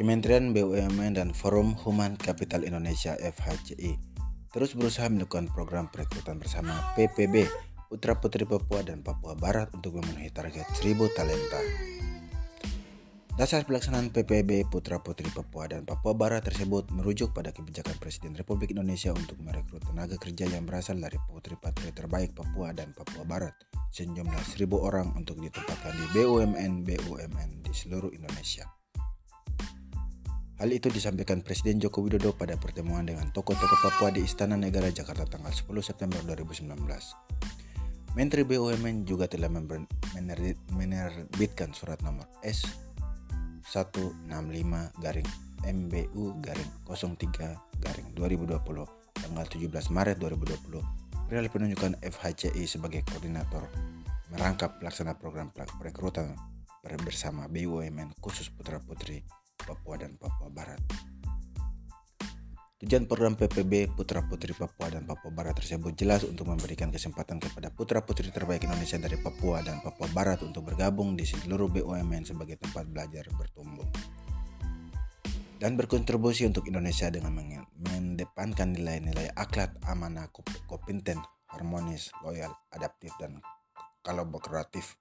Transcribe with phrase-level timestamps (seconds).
[0.00, 4.00] Kementerian BUMN dan Forum Human Capital Indonesia FHCI
[4.48, 7.44] terus berusaha melakukan program perekrutan bersama PPB
[7.84, 11.60] Putra Putri Papua dan Papua Barat untuk memenuhi target 1000 talenta.
[13.36, 18.72] Dasar pelaksanaan PPB Putra Putri Papua dan Papua Barat tersebut merujuk pada kebijakan Presiden Republik
[18.72, 23.52] Indonesia untuk merekrut tenaga kerja yang berasal dari putri-putri terbaik Papua dan Papua Barat
[23.92, 28.79] sejumlah 1000 orang untuk ditempatkan di BUMN BUMN di seluruh Indonesia.
[30.60, 35.24] Hal itu disampaikan Presiden Joko Widodo pada pertemuan dengan tokoh-tokoh Papua di Istana Negara Jakarta
[35.24, 36.76] tanggal 10 September 2019.
[38.12, 39.48] Menteri BUMN juga telah
[40.68, 42.68] menerbitkan surat nomor S
[43.72, 44.28] 165
[45.00, 45.30] garing
[45.64, 48.60] MBU garing 03 garing 2020
[49.16, 50.76] tanggal 17 Maret 2020
[51.24, 53.64] perihal penunjukan FHCI sebagai koordinator
[54.28, 56.36] merangkap pelaksana program perekrutan
[57.00, 59.24] bersama BUMN khusus putra putri
[59.70, 60.82] Papua dan Papua Barat.
[62.82, 67.70] Tujuan program PPB Putra Putri Papua dan Papua Barat tersebut jelas untuk memberikan kesempatan kepada
[67.70, 72.58] putra putri terbaik Indonesia dari Papua dan Papua Barat untuk bergabung di seluruh BUMN sebagai
[72.58, 73.86] tempat belajar bertumbuh
[75.60, 77.36] dan berkontribusi untuk Indonesia dengan
[77.76, 80.32] mendepankan nilai-nilai akhlak, amanah,
[80.64, 81.20] kompeten,
[81.52, 83.44] harmonis, loyal, adaptif, dan
[84.00, 84.96] kolaboratif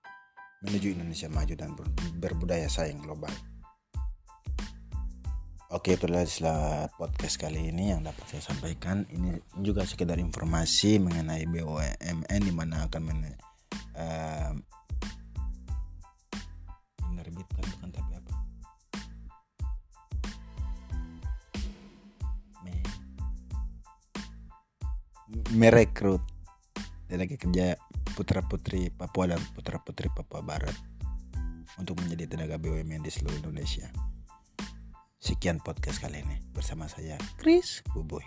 [0.67, 1.71] menuju Indonesia maju dan
[2.19, 3.31] berbudaya saing global.
[5.69, 6.25] Oke itulah
[6.97, 9.05] podcast kali ini yang dapat saya sampaikan.
[9.05, 13.37] Ini juga sekedar informasi mengenai BUMN di mana akan men,
[13.93, 14.57] uh,
[17.13, 18.33] menerbitkan bukan tapi apa?
[22.65, 22.73] Me,
[25.53, 26.25] merekrut
[27.05, 27.77] tenaga kerja
[28.17, 30.73] putra putri Papua dan putra putri Papua Barat
[31.77, 33.85] untuk menjadi tenaga BUMN di seluruh Indonesia.
[35.19, 38.23] Sekian podcast kali ini bersama saya Chris Buboy.